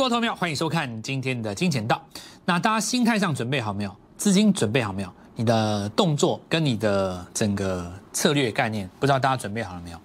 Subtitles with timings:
[0.00, 2.00] 国投票，欢迎收看今天的金钱道。
[2.46, 3.94] 那大家心态上准备好没有？
[4.16, 5.12] 资金准备好没有？
[5.36, 10.00] 你的动作跟你的整个策略概念，不知道大家准备好了没有？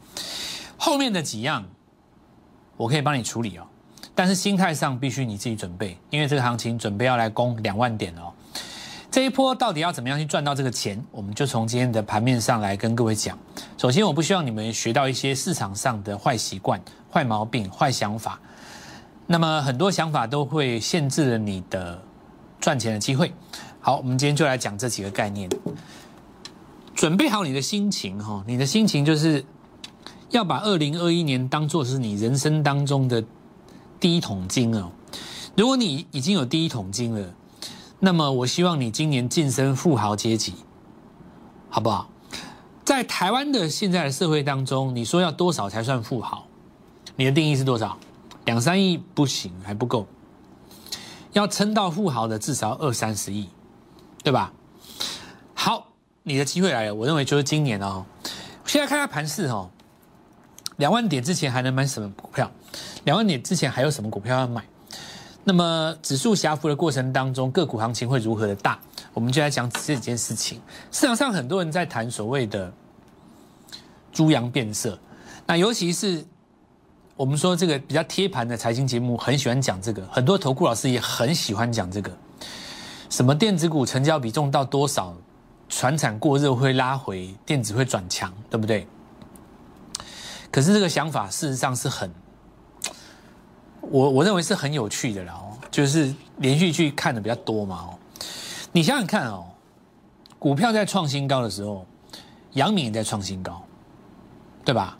[0.75, 1.63] 后面的几样，
[2.75, 3.65] 我可以帮你处理哦。
[4.13, 8.33] 但是心态上必须你自己准备，因为这个行情准备要来攻两万点哦。
[9.09, 11.01] 这一波到底要怎么样去赚到这个钱？
[11.09, 13.39] 我们就从今天的盘面上来跟各位讲。
[13.77, 18.37] 首先，我不希望你们学到一些市场上的坏习惯、坏毛病、坏想法。
[19.27, 22.01] 那么很多想法都会限制了你的
[22.59, 23.33] 赚钱的机会。
[23.79, 25.49] 好，我们今天就来讲这几个概念。
[26.93, 29.43] 准备好你的心情哈，你的心情就是
[30.29, 33.23] 要把二零二一年当做是你人生当中的。
[33.97, 34.91] 第一桶金哦，
[35.55, 37.33] 如果你已经有第一桶金了，
[37.97, 40.53] 那么我希望你今年晋升富豪阶级，
[41.69, 42.07] 好不好？
[42.83, 46.45] 在台湾的现在的社会当中，你说要多少才算富豪？
[47.15, 47.97] 你的定义是多少？
[48.45, 50.07] 两三亿不行，还不够，
[51.33, 53.49] 要撑到富豪的至少二三十亿，
[54.23, 54.53] 对吧？
[55.53, 55.87] 好，
[56.23, 58.05] 你的机会来了，我认为就是今年哦。
[58.65, 59.69] 现在看下盘势哦，
[60.77, 62.49] 两万点之前还能买什么股票？
[63.03, 64.63] 两万点之前还有什么股票要买？
[65.43, 68.79] 那么指数狭幅的过程当中，个股行情会如何的大？
[69.13, 70.59] 我们就来讲这件事情。
[70.91, 72.73] 市场上很多人在谈所谓的
[74.11, 74.99] 猪羊变色，
[75.45, 76.25] 那尤其是
[77.17, 80.05] 我们说这个比较贴盘的财经节目，很喜欢讲这个。
[80.07, 82.11] 很多投顾老师也很喜欢讲这个，
[83.09, 85.15] 什么电子股成交比重到多少，
[85.69, 88.85] 船产过热会拉回，电子会转强，对不对？
[90.51, 92.11] 可是这个想法事实上是很。
[93.79, 97.97] 我我认为是很有趣的啦，哦，就是连续剧看的比较多嘛，哦，
[98.73, 99.45] 你想想看哦，
[100.37, 101.85] 股票在创新高的时候，
[102.53, 103.63] 阳明也在创新高，
[104.65, 104.97] 对吧？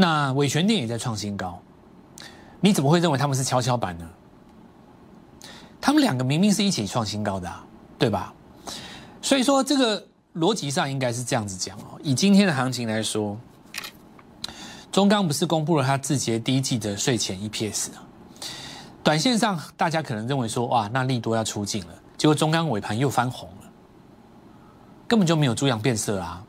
[0.00, 1.60] 那伟权店也在创新高，
[2.60, 4.08] 你怎么会认为他们是跷跷板呢？
[5.80, 7.52] 他们两个明明是一起创新高的，
[7.98, 8.32] 对吧？
[9.20, 10.06] 所以说这个
[10.36, 13.36] 逻辑上应该是这样子讲哦，以今天的行情来说。
[14.92, 18.02] 中钢不是公布了他自己的第一季的税前 EPS 啊？
[19.02, 23.68] 短线上大家可能认为说，哇，那利多要出境了，结果中钢尾盘又翻红了，
[25.08, 26.44] 根本就没有猪羊变色啊！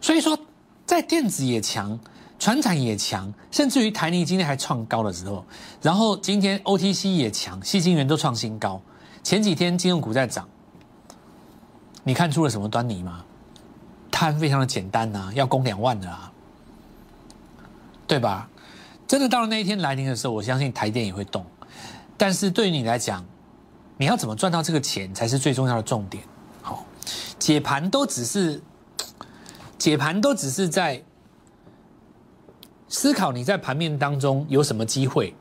[0.00, 0.36] 所以说，
[0.84, 1.98] 在电子也强，
[2.40, 5.44] 船产也强，甚至于台泥今天还创高的时候，
[5.82, 8.80] 然后今天 OTC 也强，细晶元都创新高，
[9.22, 10.48] 前几天金融股在涨，
[12.02, 13.22] 你看出了什么端倪吗？
[14.10, 16.32] 它非常的简单呐，要攻两万的啊！
[18.06, 18.48] 对吧？
[19.06, 21.44] 真的到了那一天来临的时候，我相信台电也会动。
[22.16, 23.22] 但是对于你来讲，
[23.98, 26.24] 你要怎么赚到这个钱才是最重要的重点。
[26.62, 26.86] 好，
[27.38, 28.62] 解盘都只是
[29.78, 31.02] 解盘都只是在
[32.90, 35.32] 思考你在盘面当中有什么机会，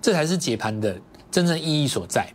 [0.00, 0.98] 这才是解盘的
[1.30, 2.26] 真正意义所在。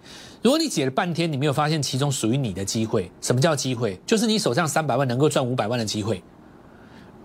[0.44, 4.00] 如果你解了半天，你没有发现其中属于你的机会，什么叫机会？
[4.06, 6.24] 就是你手上三百万能够赚五百万的机会。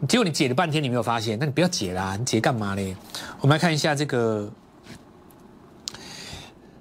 [0.09, 2.97] 结果你解了半天，你没有发现，那你不要解啦，你解干嘛呢？
[3.43, 4.51] 我们来看一下这个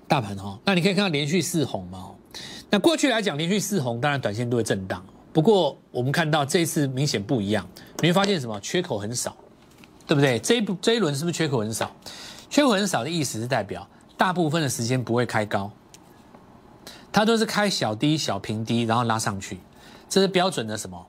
[0.08, 2.12] 大盘哈，那你可以看到连续四红嘛。
[2.70, 5.06] 那过去来讲，连续四红，当然短线都会震荡。
[5.34, 7.68] 不过我们看到这一次明显不一样，
[8.00, 8.58] 你会发现什么？
[8.62, 9.36] 缺口很少，
[10.10, 10.40] 对不对？
[10.40, 11.92] 这一这一轮是不是缺口很少？
[12.50, 13.88] 缺口很少的意思是代表
[14.18, 15.72] 大部分的时间不会开高，
[17.12, 19.60] 它都是开小低、小平低，然后拉上去，
[20.10, 21.06] 这是标准的什么？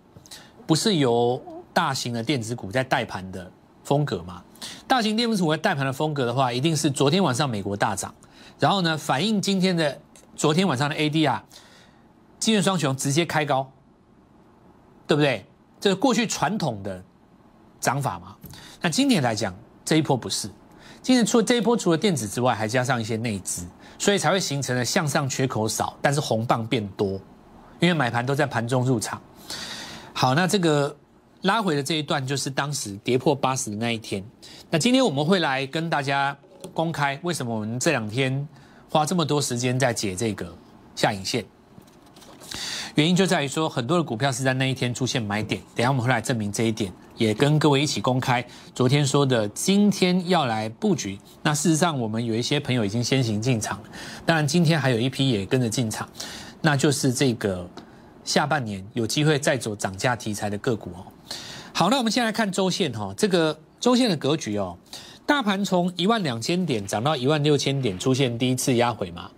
[0.66, 3.50] 不是由大型的电子股在带盘的
[3.82, 4.42] 风格吗？
[4.86, 8.14] 大型电子股在带盘的风格的话，一定是昨天晚上美国大涨，
[8.58, 9.98] 然后呢反映今天的
[10.36, 11.40] 昨天晚上的 ADR，
[12.38, 13.72] 金元双雄直接开高，
[15.06, 15.46] 对不对？
[15.80, 17.02] 这是过去传统的
[17.80, 18.36] 涨法嘛？
[18.80, 19.54] 那今年来讲，
[19.84, 20.48] 这一波不是，
[21.02, 23.66] 今年除了这一波除了电子之外，还加上一些内资，
[23.98, 27.20] 所以才会形成了向上缺口少，但是红棒变多，
[27.80, 29.20] 因为买盘都在盘中入场。
[30.12, 30.96] 好，那这个。
[31.44, 34.22] 拉回的这一段就是当时跌破八十的那一天。
[34.68, 36.36] 那今天我们会来跟大家
[36.74, 38.46] 公开，为什么我们这两天
[38.90, 40.54] 花这么多时间在解这个
[40.94, 41.42] 下影线？
[43.00, 45.58] 原因就在于说，很多的股票是在那一天出现买点。
[45.74, 48.44] 等下我们会来证明这一点，也跟各位一起公开
[48.74, 51.18] 昨天说的今天要来布局。
[51.42, 53.80] 那事实上，我们有一些朋友已经先行进场，
[54.26, 56.06] 当然今天还有一批也跟着进场，
[56.60, 57.66] 那就是这个
[58.22, 61.00] 下半年有机会再走涨价题材的个股哦。
[61.72, 64.76] 好，那我们先来看周线哈，这个周线的格局哦，
[65.24, 69.30] 大盘从一万两千点涨到一万六千点，出现第一次压回嘛，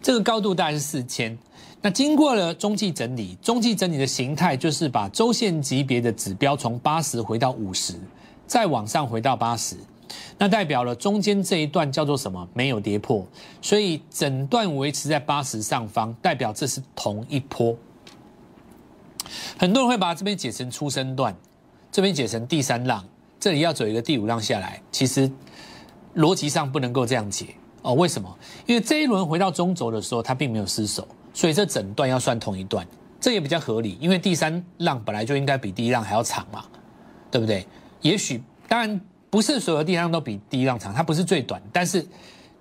[0.00, 1.36] 这个高度大概是四千。
[1.84, 7.92] 那经过了中继整理，中继整理的形态就是把周线级别的指标从八十回到五十，
[8.46, 9.76] 再往上回到八十，
[10.38, 12.48] 那代表了中间这一段叫做什么？
[12.54, 13.22] 没有跌破，
[13.60, 17.76] 所以整段维持在八十上方，代表这是同一波。
[19.58, 21.36] 很多人会把这边解成出生段，
[21.92, 23.04] 这边解成第三浪，
[23.38, 25.30] 这里要走一个第五浪下来，其实
[26.16, 27.48] 逻辑上不能够这样解
[27.82, 27.92] 哦。
[27.92, 28.34] 为什么？
[28.64, 32.86] 因为这一轮回到中轴的时候，它并没有失守，所以这整段要算同一段，
[33.20, 33.98] 这也比较合理。
[34.00, 36.64] 因为第三浪本来就应该比第一浪还要长嘛，
[37.30, 37.66] 对不对？
[38.00, 38.98] 也许当然
[39.28, 42.06] 不是所有地方都比第一浪长，它不是最短，但是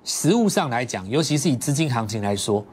[0.03, 2.65] 实物上来讲，尤其是以资金行情来说。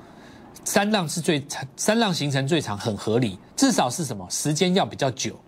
[0.63, 3.39] 三浪是最长，三浪形成最长，很合理。
[3.57, 4.27] 至少是什么？
[4.29, 5.41] 时间要比较久。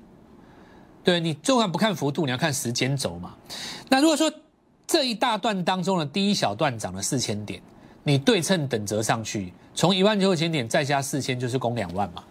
[1.04, 3.34] 对你，就算不看幅度，你要看时间轴嘛。
[3.90, 4.32] 那如果说
[4.86, 7.60] 这一大段当中的第一小段涨了四千点，
[8.04, 12.22] 你对称等折上去，从一万九千点再加四千，就是攻两万嘛。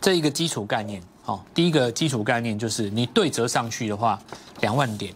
[0.00, 4.20] 这一个基础概念，好，第一个基础概念就是你对折上去的话，
[4.60, 5.14] 两万点，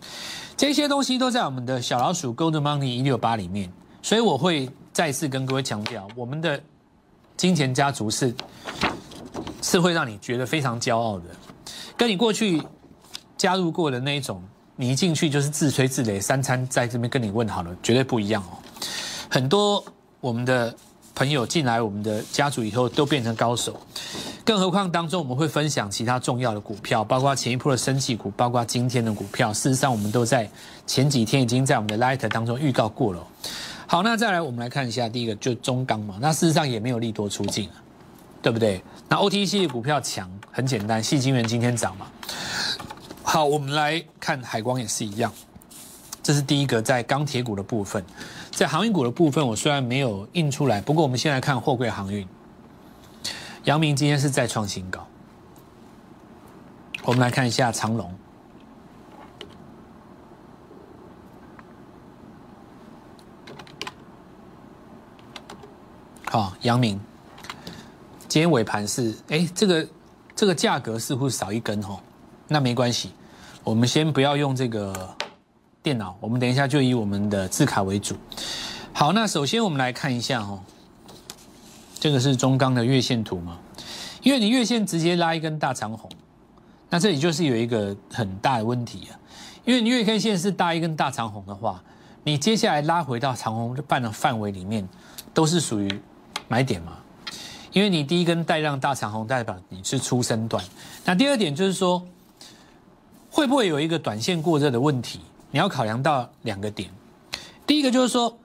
[0.56, 3.72] 这些东西都在我们的小老鼠 Gold Money 一六八里面，
[4.02, 4.68] 所以我会。
[4.90, 6.60] 再次跟各位强调，我们的
[7.36, 8.34] 金钱家族是
[9.62, 11.24] 是会让你觉得非常骄傲的，
[11.96, 12.60] 跟你过去
[13.36, 14.42] 加入过的那一种，
[14.74, 18.58] 你一进去就是自吹自擂，三餐在这边跟你问好了，绝对不一样哦。
[19.30, 19.84] 很多
[20.20, 20.74] 我们的
[21.14, 23.80] 朋友进来我们的家族以后，都变成高手，
[24.44, 30.48] 更何况当中我们会分享其他重要的股票，包括前一波的升气股，包括今天的股票，事实上我们都在
[30.86, 33.24] 前几天已经在我们的 Light 当中预告过了。
[33.86, 36.18] 好，那再来，我们来看一下第一个，就中钢嘛。
[36.20, 37.68] 那事实上也没有利多出境，
[38.42, 38.82] 对不对？
[39.08, 42.06] 那 OTC 的股票强，很简单，细晶元今天涨嘛。
[43.22, 45.32] 好，我们来看海光也是一样，
[46.22, 48.04] 这是第一个在钢铁股的部分，
[48.58, 52.26] 在航运股的部分，我虽然没有印出来，不过我们先来看货柜航运。
[53.62, 55.06] 阳明今天是再创新高，
[57.04, 58.12] 我们来看一下长龙。
[66.24, 67.00] 好，阳明，
[68.26, 69.88] 今天尾盘是哎，这个
[70.34, 72.00] 这个价格似乎少一根哦，
[72.48, 73.12] 那没关系，
[73.62, 75.16] 我们先不要用这个
[75.88, 78.14] 电脑，我们等一下就以我们的字卡为主。
[78.92, 80.60] 好，那首先我们来看一下哦，
[81.98, 83.56] 这个是中钢的月线图嘛？
[84.22, 86.10] 因为你月线直接拉一根大长红，
[86.90, 89.16] 那这里就是有一个很大的问题啊，
[89.64, 91.82] 因为你月 K 线是大一根大长红的话，
[92.22, 94.86] 你接下来拉回到长红半的范围里面，
[95.32, 95.88] 都是属于。
[96.50, 96.92] 买点嘛，
[97.72, 100.64] 因为你第一根带量大长红代表你是出生段，
[101.04, 102.02] 那第二点就是说，
[103.30, 105.20] 会不会有一个短线过热的问题？
[105.50, 106.90] 你要考量到两个点，
[107.66, 108.38] 第一个就是说，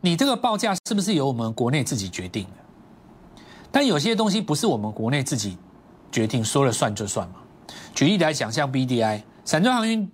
[0.00, 3.42] 你这个报价是不是由我们国内自己决定的？
[3.72, 5.56] 但有些东西不是我们国内自己
[6.12, 7.36] 决定说了算就算嘛。
[7.94, 10.10] 举例来讲，像 B D I 散装航运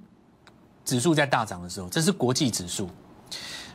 [0.85, 2.89] 指数在大涨的时候，这是国际指数，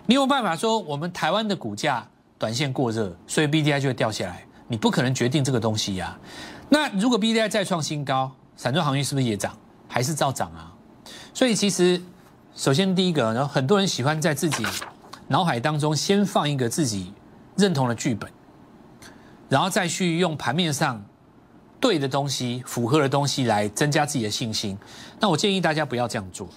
[0.06, 2.08] 你有办法说我们台湾的股价？
[2.38, 4.46] 短线过热，所以 B D I 就会掉下来。
[4.68, 6.20] 你不可能决定这个东西呀。
[6.68, 9.58] 那如果 B D I 再创新高，散装航运是不是也涨？
[9.88, 10.75] 还是照涨啊？
[11.34, 12.02] 所以其实，
[12.56, 14.66] 首先第一个，然后很多人喜欢在自己
[15.28, 17.14] 脑海当中先放一个自己
[17.56, 18.30] 认同的剧本，
[19.50, 21.04] 然后再去用盘面上
[21.80, 24.78] 对的东西、符合的东西来增加自己的信心。
[25.20, 26.48] 那我建议大家不要这样做，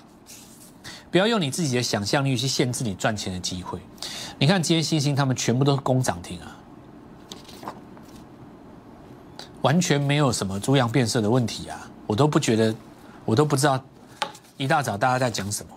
[1.11, 3.79] 不要用你自己的想象力去限制你赚钱的机会。
[4.39, 6.57] 你看今天星星他们全部都是攻涨停啊，
[9.63, 12.75] 完全没有什么猪羊变色的问题啊，我都不觉得，
[13.25, 13.83] 我都不知道
[14.59, 15.73] 一大早大家在讲什么。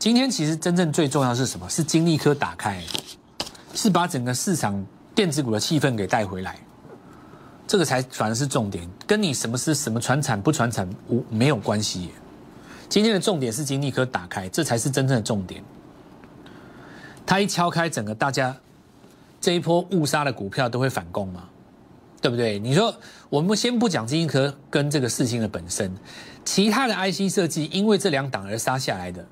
[0.00, 1.68] 今天其实真正最重要是什么？
[1.70, 2.82] 是金立科打开，
[3.72, 6.58] 是把整个市场电子股的气氛给带回来，
[7.68, 12.10] 这个才反而是重点，跟你什么是什么传产不传产无没有关系。
[12.88, 15.62] 今天的重点是金立科打开，这才是真正的重点。
[17.24, 18.54] 它一敲开，整个大家
[19.40, 21.44] 这一波误杀的股票都会反攻吗，
[22.20, 22.58] 对不对？
[22.58, 22.94] 你说
[23.28, 25.94] 我们先不讲金科跟这个四星的本身，
[26.44, 29.24] 其他的 IC 设计因为这两档而杀下来的，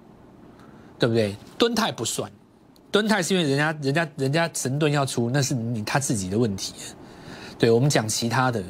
[0.98, 1.34] 对不对？
[1.58, 2.30] 敦泰不算，
[2.90, 6.74] 敦泰是因为人家人家人家神盾要出，那是你他自己的问题。
[7.58, 8.62] 对我们讲其他的，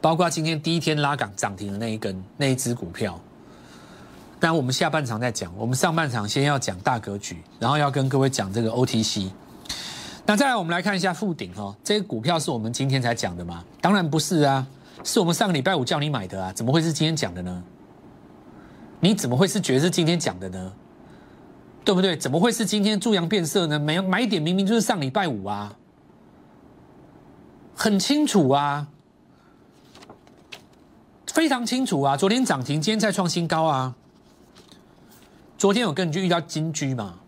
[0.00, 3.20] 包括今天第一天拉港涨停的那一根那一只股票。
[4.40, 9.30] 但我们下半场再讲，我们上半场先要讲大格局，然后要跟各位讲这个 OTC。
[10.30, 13.64] 那再来，我们来看一下富鼎哦，这个股票是我们今天才讲的吗？
[13.80, 14.64] 当然不是啊，
[15.02, 17.60] 是我们上个礼拜五叫你买的啊，怎么会是今天讲的呢？
[19.00, 20.72] 你怎么会是觉得是今天讲的呢？
[21.84, 22.16] 对不对？
[22.16, 23.76] 怎么会是今天猪羊变色呢？
[23.76, 25.74] 买买点明明就是上礼拜五啊，
[27.74, 28.86] 很清楚啊，
[31.26, 33.96] 非常清楚啊，昨天涨停，今天再创新高啊。
[35.58, 37.18] 昨天有跟你去遇到金居嘛，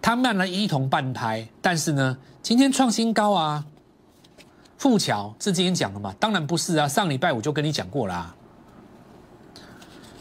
[0.00, 2.16] 他慢了一同半拍，但是呢，
[2.48, 3.62] 今天创新高啊。
[4.78, 6.14] 富桥是今天讲的嘛？
[6.18, 8.34] 当然不是啊，上礼拜我就跟你讲过啦。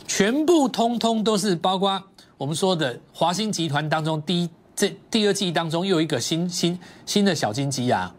[0.06, 2.04] 全部通通都是包括
[2.38, 8.14] 我们说的华兴集团当中第一这第二季当中又有一个新新新的小金鸡啊，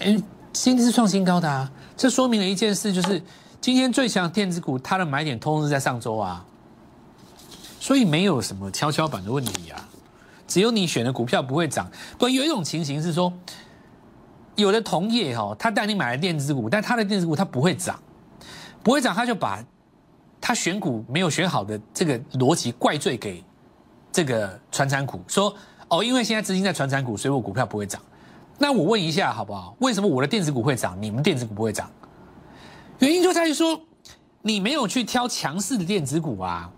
[0.00, 3.22] 哎，新是创新高的啊，这说明了一件事，就是
[3.62, 6.44] 今天最强电子股它的买点通通是在上周啊，
[7.80, 9.88] 所以没有什么跷跷板的问题啊，
[10.46, 11.90] 只有你选的股票不会涨。
[12.18, 13.32] 不，有一种情形是说，
[14.54, 17.98] 有的同业哈，他带你买了电子股，但他的电子股它不会涨，
[18.82, 19.64] 不会涨，他就把。
[20.38, 23.42] 他选股没有选好的这个逻辑怪罪给
[24.12, 25.52] 这个传产股，说
[25.88, 28.00] 哦，因为现在资金在传产股，所以我股票不会涨。
[28.56, 29.74] 那我问一下好不好？
[29.80, 31.90] 为什么我的电子股会涨，你们电子股不会涨？
[33.00, 33.80] 原因就在于说
[34.42, 36.70] 你没有去挑强势的电子股啊，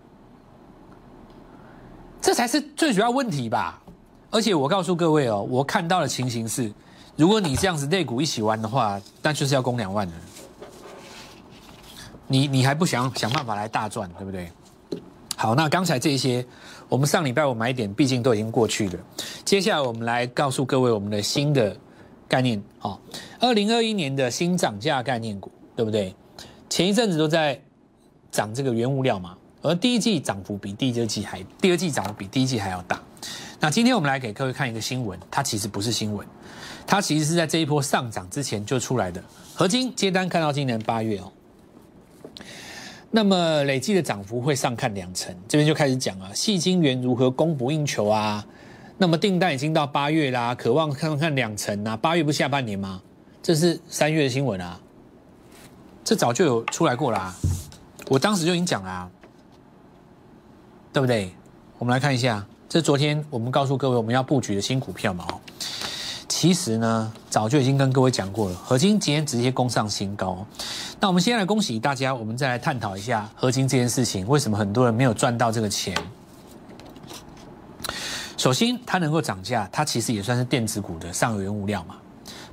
[2.21, 3.81] 这才是最主要问题吧。
[4.31, 6.71] 而且我告诉各位哦，我看到的情形是，
[7.15, 10.13] 如果你这样子类股一起玩的话，那就是要攻两万了。
[12.27, 14.51] 你你还不想想办法来大赚，对不对？
[15.35, 16.45] 好，那刚才这些，
[16.87, 18.99] 我们上礼拜我买点，毕竟都已经过去了。
[19.43, 21.75] 接下来我们来告诉各位我们的新的
[22.27, 22.99] 概念，哦，
[23.39, 26.13] 二零二一年的新涨价概念股，对不对？
[26.69, 27.59] 前一阵子都在
[28.29, 33.01] 涨这个原物料嘛，而第一季涨幅比第二季还，第二季涨幅比第一季还要大。
[33.59, 36.25] 那今天我们来给各位看一个新闻，它其实不是新闻，
[36.87, 39.21] 它其实是在这一波上涨之前就出来的。
[39.53, 41.31] 合金接单看到今年八月哦。
[43.11, 48.45] 那么累计的涨幅会上看两成，这边就开始讲啊，细晶圆如何供不应求啊？
[48.97, 51.97] 那么订单已经到八月啦，渴望看看两成啊？
[51.97, 53.01] 八月不下半年吗？
[53.41, 54.79] 这是三月的新闻啊，
[56.03, 57.35] 这早就有出来过啦，
[58.07, 59.09] 我当时就已经讲啦，
[60.91, 61.31] 对不对？
[61.77, 65.39] 我们来看一下，这昨天我们告诉各位我们要布局的新股票嘛哦。
[66.27, 70.45] 其实呢，早就已经跟各位讲过了，合金今天直接攻上新高。
[70.99, 75.95] 那我们先来恭喜大家，我们再来探讨一下合金这件事情，为什么很多人没有赚到这个钱？
[78.37, 81.95] 首先，它能够涨价，它其实也算是电子股的上游原物料嘛。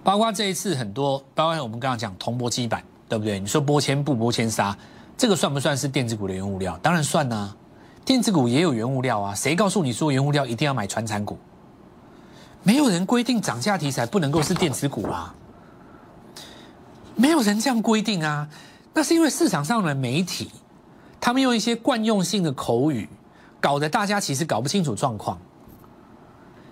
[0.03, 3.39] 包括这一次很多，包括我们刚刚讲铜箔基板，对不对？
[3.39, 4.77] 你说玻纤布、玻纤纱，
[5.17, 6.77] 这个算不算是电子股的原物料？
[6.83, 7.55] 当然算呐，
[8.07, 9.35] 电子股也有原物料啊。
[9.35, 11.37] 谁告诉你说原物料一定要买传产股？
[12.63, 15.35] 没有人规定涨价题材不能够是电子股啊，
[17.15, 18.49] 没有人这样规定啊，
[18.93, 20.51] 那是因为市场上的媒体，
[21.21, 23.09] 他们用一些惯用性的口语，
[23.61, 25.39] 搞得大家其实搞不清楚状况。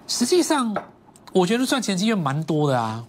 [0.09, 0.75] 实际上，
[1.33, 3.05] 我觉得赚钱机会蛮多的啊。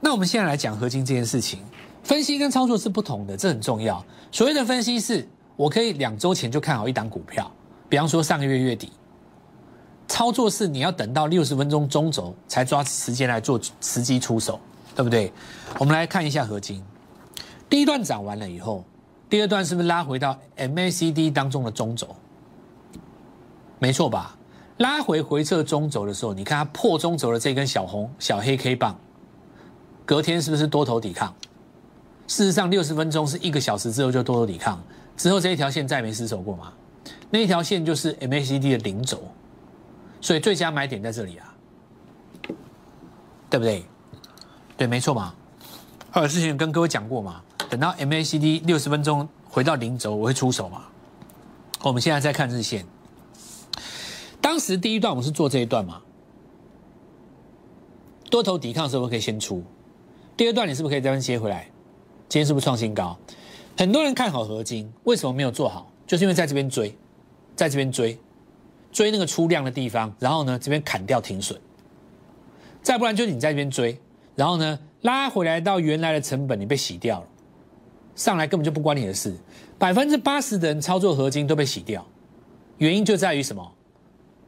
[0.00, 1.60] 那我们现在来讲合金这件事情，
[2.02, 4.04] 分析跟操作是不同的，这很重要。
[4.32, 7.50] 所谓的分析是，我可以两周前就看好一档股票，
[7.88, 8.92] 比方说上个月月底。
[10.08, 14.60] 操作是你要等到六十分钟中轴才抓时间来做时机出手，
[14.94, 15.32] 对不对？
[15.78, 16.82] 我们来看一下合金，
[17.70, 18.84] 第一段涨完了以后，
[19.30, 22.14] 第二段是不是拉回到 MACD 当中的中轴？
[23.78, 24.36] 没错吧？
[24.78, 28.98] 拉回回撤中轴的时候，你看它破中轴的这根小红小黑 K 棒，
[30.04, 31.34] 隔天是不是多头抵抗？
[32.26, 34.82] 事实上，六十分钟是一个小时之后就多头抵抗，
[35.16, 36.72] 之后这一条线再没失守过吗？
[37.30, 39.22] 那一条线就是 MACD 的零轴。
[40.20, 41.54] 所以最佳买点在这里啊，
[43.50, 43.84] 对不对？
[44.76, 45.34] 对，没错嘛。
[46.12, 50.84] 或者之前跟各位讲过嘛，等到 MACD 六十分钟回到零轴，我会出手嘛。
[51.82, 52.86] 我们现在再看日线，
[54.40, 56.00] 当时第一段我们是做这一段嘛，
[58.30, 59.64] 多头抵抗的时候可以先出。
[60.36, 61.68] 第二段你是不是可以这边接回来？
[62.28, 63.18] 今天是不是创新高？
[63.76, 65.90] 很多人看好合金，为什么没有做好？
[66.06, 66.96] 就是因为在这边追，
[67.56, 68.18] 在这边追。
[68.92, 71.58] 追那个出量的地方，然后呢这边砍掉停损，
[72.82, 73.98] 再不然就是你在这边追，
[74.36, 77.26] 然后呢拉回来到原来的成本，你被洗掉了，
[78.14, 79.34] 上来根本就不关你的事。
[79.78, 82.06] 百分之八十的人操作合金都被洗掉，
[82.76, 83.72] 原因就在于什么？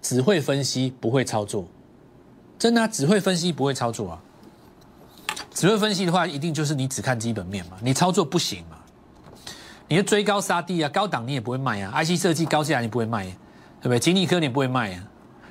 [0.02, 1.64] 只会分析不会操作，
[2.58, 4.22] 真的只会分析不会操作啊！
[5.54, 8.76] 只会分析的话，一定就是你只看基本面嘛，你操作不行嘛？
[9.88, 13.26] 你就追高杀低啊，高档你也不会卖啊，IC 设计高价你不会卖。
[13.80, 13.98] 对不对？
[13.98, 15.04] 金立科你不会卖啊？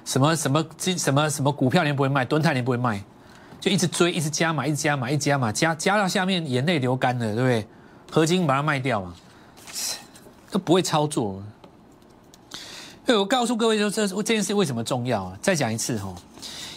[0.03, 2.25] 什么什么金什么什么股票你不会卖？
[2.25, 2.99] 敦泰你不会卖？
[3.61, 7.67] 就一直追，一直加码，一直加码，一直加码，加加到下面眼泪流干了，对不对？
[8.09, 9.13] 合金把它卖掉嘛，
[10.49, 11.43] 都不会操作。
[13.05, 15.37] 对，我告诉各位说，这这件事为什么重要啊？
[15.39, 16.11] 再讲一次哈，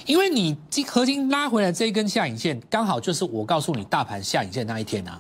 [0.05, 5.19] 因为你金合金拉回来这一根下影线，刚好就是我告诉你大盘下影线那一天啊。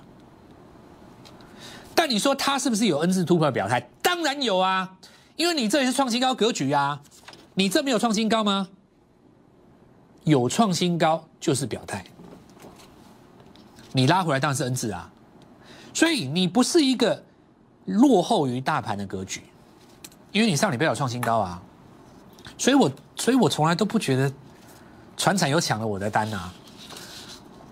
[1.96, 3.80] 但你说它是不是有 N 字突破的表态？
[4.00, 4.96] 当然有啊。
[5.34, 6.98] 因为你这里是创新高格局啊，
[7.52, 8.68] 你这没有创新高吗？
[10.24, 12.02] 有创新高就是表态，
[13.92, 15.12] 你拉回来当然是 N 字啊，
[15.92, 17.22] 所以你不是一个
[17.84, 19.42] 落后于大盘的格局，
[20.32, 21.62] 因为你上礼拜有创新高啊，
[22.56, 24.32] 所以我所以我从来都不觉得
[25.18, 26.50] 船产有抢了我的单啊，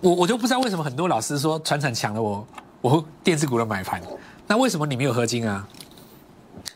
[0.02, 2.46] 我我就不知道为什么很多老师说船产抢了我
[2.84, 3.98] 我电子股的买盘，
[4.46, 5.66] 那为什么你没有合金啊？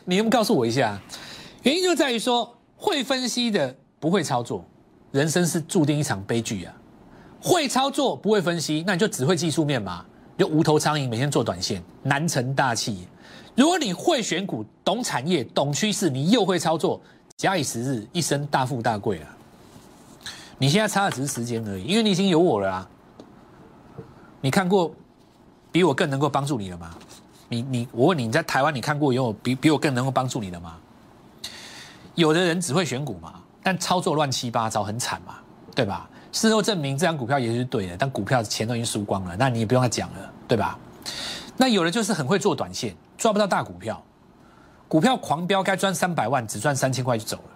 [0.05, 0.99] 你能不能告诉我一下？
[1.61, 4.65] 原因就在于说会分析的不会操作。
[5.11, 6.73] 人生是注定一场悲剧啊！
[7.39, 10.03] 会操作不会分析，那你就只会技术面嘛，
[10.35, 13.07] 就无头苍蝇，每天做短线，难成大器。
[13.55, 16.99] 如果你会选股、懂产业、懂趋势，你又会操作，
[17.37, 19.37] 假以时日，一生大富大贵啊！
[20.57, 22.89] 你现在差的只是时间而已，因为你已经有我了啊！
[24.41, 24.91] 你看过
[25.71, 26.89] 比我更能够帮助你了吗？
[27.47, 30.77] 你你，我问你，你在台湾你看过有比比我更能够帮助你的吗？
[32.15, 33.33] 有的人只会选股嘛。
[33.61, 35.35] 但操作乱七八糟，很惨嘛，
[35.75, 36.09] 对吧？
[36.31, 40.79] 事后证明这张股票也是对的，但股票钱都已经输光了，那你也不用再讲了，对吧？
[41.57, 44.01] 那有的就是很会做短线，抓不到大股票，
[44.87, 47.51] 股票狂飙该赚三百万，只赚三千块就走了，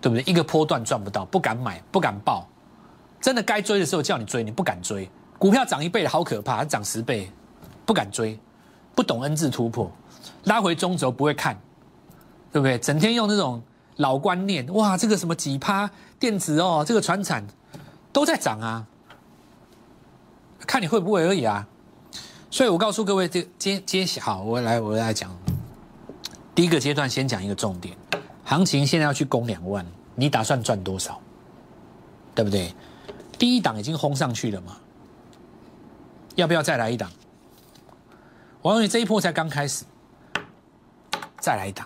[0.00, 0.22] 对不对？
[0.22, 2.46] 一个波段赚不到，不敢买，不敢报，
[3.20, 5.10] 真的该追的时候叫你追，你不敢追。
[5.38, 7.30] 股票涨一倍好可怕，它涨十倍
[7.86, 8.38] 不敢追，
[8.94, 9.90] 不懂 N 字突破，
[10.44, 11.58] 拉回中轴不会看，
[12.52, 12.78] 对不对？
[12.78, 13.62] 整天用那种。
[13.98, 15.90] 老观念哇，这个什么几趴
[16.20, 17.44] 电子哦，这个船产
[18.12, 18.86] 都在涨啊，
[20.60, 21.66] 看你会不会而已啊。
[22.48, 25.36] 所以我告诉各位，这接接好，我来我来讲。
[26.54, 27.96] 第一个阶段先讲一个重点，
[28.44, 31.20] 行情现在要去攻两万，你打算赚多少？
[32.32, 32.72] 对不对？
[33.36, 34.76] 第一档已经轰上去了嘛，
[36.38, 37.10] 要不要再来一档？
[38.62, 39.84] 我认为这一波才刚开始，
[41.40, 41.84] 再来一档。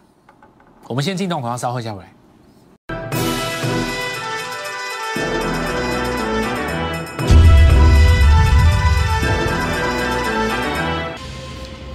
[0.88, 2.12] 我们先进洞口，稍后下回来。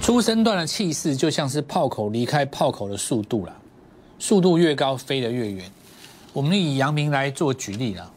[0.00, 3.56] 出生段的气势就像是炮口离开炮口的速度了，
[4.18, 5.70] 速度越高，飞得越远。
[6.32, 8.10] 我们以阳明来做举例了，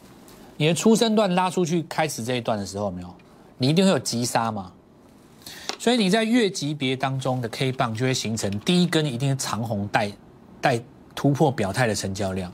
[0.57, 3.15] 你的出生段拉出去开始这一段的时候，没有，
[3.61, 4.71] 你一定会有急杀嘛？
[5.77, 10.11] 所以你在月级别当中的 K 棒就会形成第一根一定是长红带。
[10.59, 10.79] 带
[11.15, 12.51] 突破表态的成交量，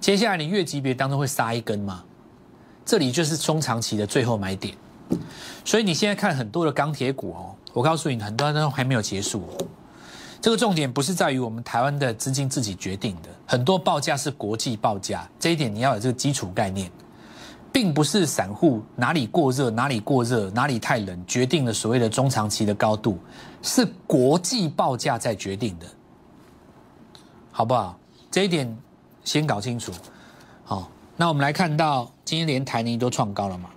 [0.00, 2.02] 接下来你月级别当中会杀一根吗？
[2.84, 4.76] 这里就是中长期的最后买点，
[5.64, 9.48] 所以你现在看很多的钢铁股哦，我告诉你，很多都还没有结束。
[10.40, 16.90] 这个重点不是在于我们台湾的资金自己决定的，很多报价是国际报价，这一点你要有这个基础概念，
[17.74, 23.18] 并不是散户哪里过热哪里过热哪里太冷决定了所谓的中长期的高度，
[23.62, 25.86] 是国际报价在决定的。
[27.50, 27.98] 好不好？
[28.30, 28.78] 这一点
[29.24, 29.90] 先搞清楚。
[30.64, 33.68] 好，那我们来看到今天连台泥都创高了嘛？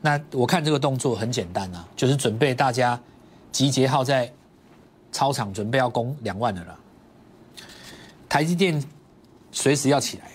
[0.00, 2.98] 那我看这个动作很简单啊，就是准备大家
[3.52, 4.32] 集结号在
[5.12, 6.78] 操场准备要攻两万的了。
[8.30, 8.82] 台积电
[9.52, 10.30] 随时要起来，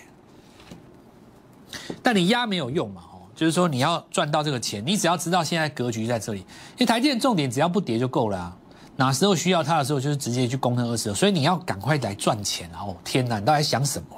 [2.02, 3.02] 但你压没有用嘛？
[3.12, 6.46] 哦，就是说你要赚到这个钱，你只要知道现在格局在这里，因
[6.80, 8.56] 为台积电重点只要不跌就够了啊。
[8.96, 12.84] 哪时候需要它的时候，就是直接去攻那二十所以你要赶快来赚钱啊！
[12.84, 14.16] 哦，天哪，你到底想什么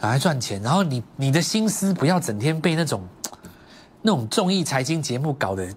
[0.00, 3.02] 来赚钱，然后你你的心思不要整天被那种
[4.00, 5.68] 那种综艺财经节目搞得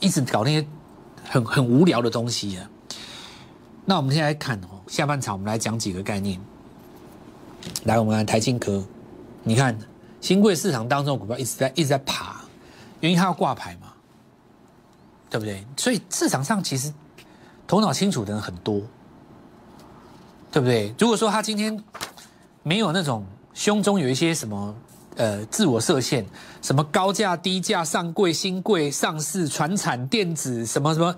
[0.00, 0.66] 一直搞那些
[1.30, 2.68] 很很无聊的东西啊。
[3.86, 6.38] 那我们现在看哦，下半场我们来讲几个概念。
[7.84, 8.84] 来，我们看台庆科，
[9.42, 9.78] 你看
[10.20, 12.42] 新贵市场当中股票一直在一直在爬，
[13.00, 13.88] 因为它要挂牌嘛。
[15.30, 15.64] 对不对？
[15.78, 16.92] 所以市场上其实
[17.66, 18.82] 头脑清楚的人很多，
[20.50, 20.94] 对不对？
[20.98, 21.82] 如果说他今天
[22.62, 23.24] 没有那种
[23.54, 24.74] 胸中有一些什么
[25.16, 26.22] 呃自我设限，
[26.60, 31.16] 什么高价低价上柜新贵上市传产电子什么什么，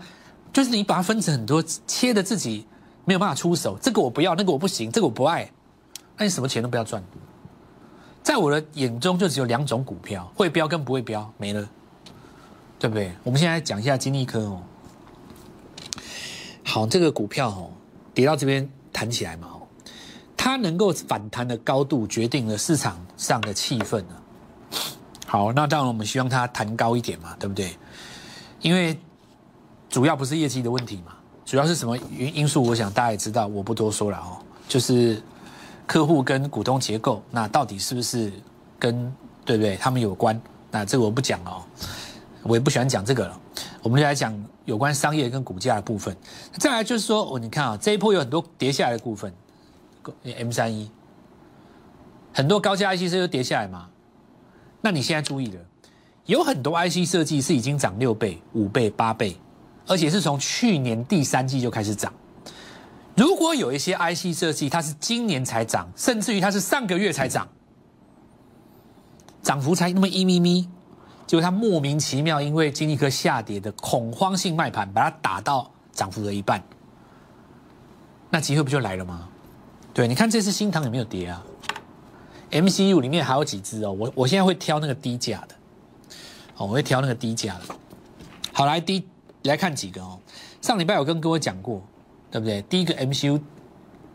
[0.52, 2.64] 就是你把它分成很多切的自己
[3.04, 5.50] 没有办法出手，这个我不要，那个我不行，这个我不爱，
[6.16, 7.02] 那你什么钱都不要赚。
[8.24, 11.68] 在我的眼中，就只有两种股票：会标跟不会标，没了。
[12.76, 13.12] 对不对？
[13.22, 14.62] 我们现在讲一下金立科哦。
[16.64, 17.70] 好，这个股票哦，
[18.12, 19.62] 跌到这边弹起来嘛哦，
[20.36, 24.20] 它能够反弹的高度决定了市场上的气氛啊。
[25.26, 27.74] 好，那当然我们希望它弹高一点嘛，对不对？
[28.60, 28.98] 因为
[29.88, 31.14] 主要不是业绩的问题嘛，
[31.46, 32.62] 主要是什么因因素？
[32.62, 34.38] 我想大家也知道，我不多说了哦。
[34.68, 35.22] 就是
[35.86, 38.32] 客户跟股东结构，那到底是不是
[38.78, 39.12] 跟
[39.44, 39.76] 对不对？
[39.76, 40.40] 他们有关？
[40.70, 41.62] 那这个我不讲哦。
[42.42, 43.40] 我也不喜欢讲这个了，
[43.82, 46.14] 我们就来讲有关商业跟股价的部分。
[46.58, 49.32] 再来就是说，哦，你看啊，这一波有很多跌下来的部分
[50.24, 50.90] ，M 三一，
[52.34, 53.88] 很多高价 IC 设计跌下来嘛。
[54.82, 55.60] 那你现在注意了，
[56.26, 59.34] 有很多 IC 设计是已经涨六倍、五倍、八倍，
[59.86, 62.12] 而且是从去年第三季就开始涨。
[63.16, 67.48] 如果有一些 IC 设计它是今年才涨，甚至于它是上个月才涨，
[69.42, 70.68] 涨幅才那么一咪咪，
[71.26, 76.60] 结果它莫名其妙因为经历科下跌的恐慌性卖盘，把它打到涨幅的一半，
[78.30, 79.28] 那机会不就来了吗？
[79.92, 81.40] 对，你看这次新塘有没有跌啊
[82.50, 85.54] ？MCU 里面还有几只哦，我我现在会挑那个低价的，
[86.56, 87.74] 哦，我会挑那个低价的。
[88.52, 89.06] 好，来低
[89.42, 90.18] 来看几个哦，
[90.60, 91.80] 上礼拜有跟各位讲过。
[92.34, 92.60] 对不对？
[92.62, 93.40] 第一个 MCU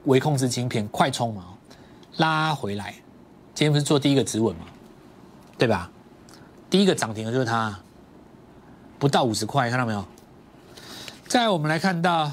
[0.04, 1.58] 微控制晶片快充嘛，
[2.18, 2.92] 拉回来，
[3.56, 4.66] 今天不是做第一个指纹嘛，
[5.58, 5.90] 对吧？
[6.70, 7.80] 第一个涨停的就是它，
[9.00, 10.04] 不到五十块，看到没有？
[11.30, 12.30] 再我们来看到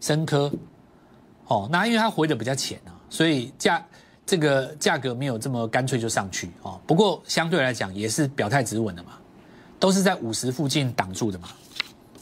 [0.00, 0.52] 深科，
[1.48, 3.84] 哦，那因为它回的比较浅啊，所以价
[4.24, 6.80] 这个价格没有这么干脆就上去哦。
[6.86, 9.14] 不过相对来讲也是表态止稳的嘛，
[9.80, 11.48] 都是在五十附近挡住的嘛，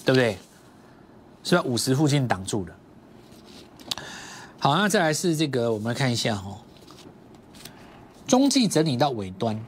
[0.03, 0.39] 对不对？
[1.43, 1.63] 是吧？
[1.63, 2.75] 五十附近挡住了。
[4.59, 6.59] 好，那再来是这个，我们来看一下哦。
[8.29, 9.61] 中继整理到尾端，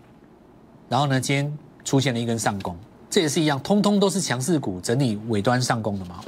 [0.89, 2.77] 然后呢，今天出现了一根上攻，
[3.11, 6.23] 这也是一样，通通都是强势股整理尾端上攻的嘛。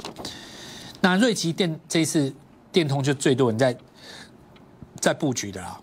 [0.99, 2.33] 那瑞奇电这一次
[2.71, 3.77] 电通就最多人在
[4.99, 5.79] 在布局的啦。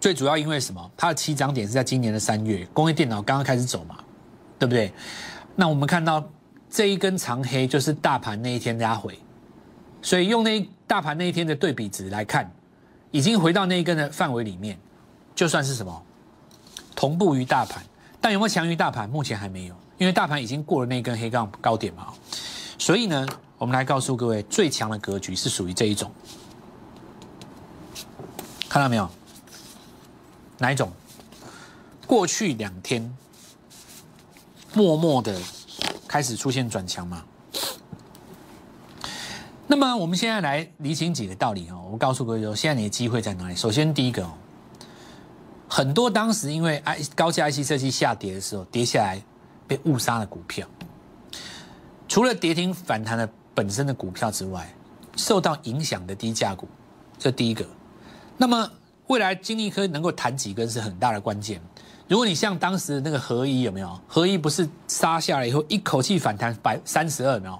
[0.00, 0.90] 最主要因为什么？
[0.96, 3.98] 它的起涨点是在今年的三月，工业电脑刚刚开始走嘛，
[4.58, 4.90] 对不对？
[5.54, 6.26] 那我们看到。
[6.72, 9.18] 这一根长黑就是大盘那一天拉回，
[10.00, 12.50] 所以用那大盘那一天的对比值来看，
[13.10, 14.78] 已经回到那一根的范围里面，
[15.34, 16.02] 就算是什么
[16.96, 17.84] 同步于大盘，
[18.22, 19.06] 但有没有强于大盘？
[19.06, 22.06] 目前还没有，因为大盘已经过了那根黑杠高点嘛。
[22.78, 26.10] 所以呢，我们来告诉各位，最强的格局是属于这一种，
[28.70, 29.06] 看到没有？
[30.56, 30.90] 哪一种？
[32.06, 33.14] 过去两天
[34.72, 35.38] 默默的。
[36.12, 37.24] 开始出现转强嘛？
[39.66, 41.88] 那么我们现在来理清几个道理哦。
[41.90, 43.56] 我告诉各位说，现在你的机会在哪里？
[43.56, 44.34] 首先，第一个哦，
[45.66, 49.22] 很多当时因为 I 高价 IC 设计下跌的时候跌下来
[49.66, 50.68] 被误杀的股票，
[52.06, 54.70] 除了跌停反弹的本身的股票之外，
[55.16, 56.68] 受到影响的低价股，
[57.18, 57.66] 这第一个。
[58.36, 58.70] 那么
[59.06, 61.58] 未来金立科能够弹几根是很大的关键。
[62.08, 63.98] 如果你像当时那个合一有没有？
[64.06, 67.58] 合一不是杀下来以后一口气反弹百三十二，没有？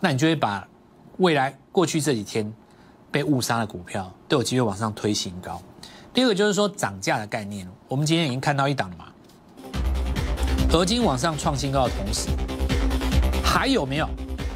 [0.00, 0.66] 那你就会把
[1.18, 2.50] 未来过去这几天
[3.10, 5.60] 被误杀的股票都有机会往上推新高。
[6.14, 9.04] 第二个就是说涨价的概念，我们今天已经看到一档了嘛？
[10.70, 12.30] 合金往上创新高的同时，
[13.44, 14.08] 还有没有？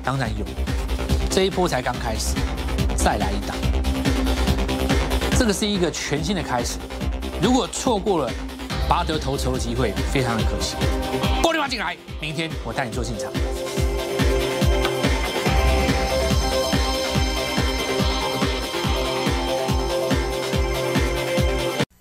[0.03, 0.47] 当然有，
[1.29, 2.35] 这一波才刚开始，
[2.97, 3.57] 再来一档，
[5.39, 6.79] 这个是一个全新的开始。
[7.43, 8.33] 如果错过了。
[8.89, 10.77] 拔得头筹的机会非常的可惜，
[11.43, 13.33] 拨电话进来，明天我带你做进场。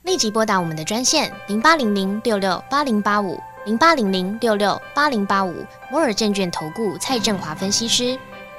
[0.04, 8.20] 立即拨打我们的专线零八零零六六八零八五零八零零六六八零八五摩尔证券投顾蔡振华分析师。